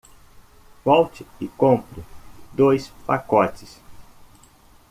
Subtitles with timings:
[0.83, 2.03] Volte e compre
[2.53, 3.79] dois pacotes.